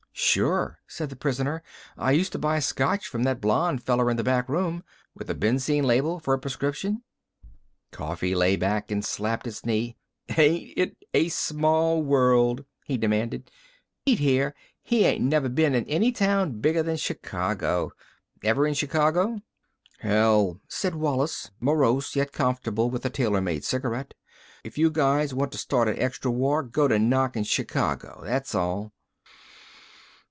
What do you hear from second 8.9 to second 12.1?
and slapped his knee. "Ain't it a small